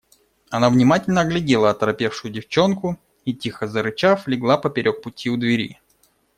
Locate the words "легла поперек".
4.27-5.03